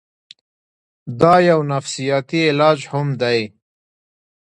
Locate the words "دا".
1.19-1.33